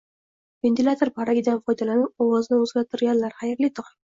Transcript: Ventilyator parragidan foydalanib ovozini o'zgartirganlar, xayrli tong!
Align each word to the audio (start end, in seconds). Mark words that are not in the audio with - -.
Ventilyator 0.65 1.11
parragidan 1.19 1.61
foydalanib 1.67 2.27
ovozini 2.27 2.61
o'zgartirganlar, 2.65 3.39
xayrli 3.45 3.75
tong! 3.83 3.97